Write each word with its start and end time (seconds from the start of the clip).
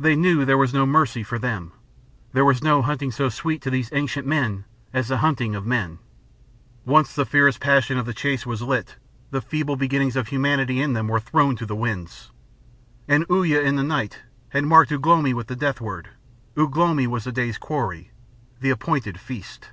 They 0.00 0.16
knew 0.16 0.46
there 0.46 0.56
was 0.56 0.72
no 0.72 0.86
mercy 0.86 1.22
for 1.22 1.38
them. 1.38 1.72
There 2.32 2.42
was 2.42 2.62
no 2.62 2.80
hunting 2.80 3.10
so 3.12 3.28
sweet 3.28 3.60
to 3.60 3.68
these 3.70 3.90
ancient 3.92 4.26
men 4.26 4.64
as 4.94 5.08
the 5.08 5.18
hunting 5.18 5.54
of 5.54 5.66
men. 5.66 5.98
Once 6.86 7.14
the 7.14 7.26
fierce 7.26 7.58
passion 7.58 7.98
of 7.98 8.06
the 8.06 8.14
chase 8.14 8.46
was 8.46 8.62
lit, 8.62 8.96
the 9.30 9.42
feeble 9.42 9.76
beginnings 9.76 10.16
of 10.16 10.28
humanity 10.28 10.80
in 10.80 10.94
them 10.94 11.06
were 11.06 11.20
thrown 11.20 11.54
to 11.56 11.66
the 11.66 11.76
winds. 11.76 12.30
And 13.06 13.26
Uya 13.30 13.60
in 13.60 13.76
the 13.76 13.82
night 13.82 14.22
had 14.48 14.64
marked 14.64 14.90
Ugh 14.90 15.04
lomi 15.04 15.34
with 15.34 15.48
the 15.48 15.54
death 15.56 15.82
word. 15.82 16.08
Ugh 16.56 16.74
lomi 16.74 17.06
was 17.06 17.24
the 17.24 17.30
day's 17.32 17.58
quarry, 17.58 18.10
the 18.60 18.70
appointed 18.70 19.20
feast. 19.20 19.68